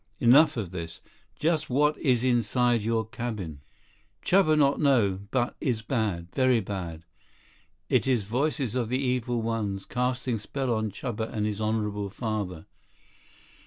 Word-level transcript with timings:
Enough 0.19 0.57
of 0.57 0.71
this. 0.71 0.99
Just 1.37 1.69
what 1.69 1.95
is 1.99 2.23
inside 2.23 2.81
your 2.81 3.05
cabin?" 3.05 3.61
"Chuba 4.25 4.57
not 4.57 4.79
know. 4.79 5.19
But 5.29 5.55
is 5.61 5.83
bad. 5.83 6.29
Very 6.33 6.59
bad. 6.59 7.05
It 7.87 8.07
is 8.07 8.23
voices 8.23 8.73
of 8.73 8.89
the 8.89 8.97
evil 8.97 9.43
ones, 9.43 9.85
casting 9.85 10.39
spell 10.39 10.73
on 10.73 10.89
Chuba 10.89 11.31
and 11.31 11.45
his 11.45 11.61
honorable 11.61 12.09
father." 12.09 12.65